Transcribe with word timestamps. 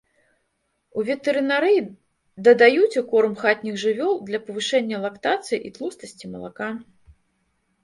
У 0.99 1.03
ветэрынарыі 1.09 1.81
дадаюць 2.47 2.97
у 3.03 3.05
корм 3.13 3.33
хатніх 3.43 3.75
жывёл 3.83 4.13
для 4.31 4.39
павышэння 4.49 4.97
лактацыі 5.07 5.63
і 5.71 5.75
тлустасці 5.79 6.25
малака. 6.35 6.69